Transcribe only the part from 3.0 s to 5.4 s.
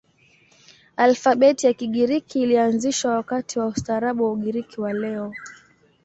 wakati wa ustaarabu wa Ugiriki wa leo.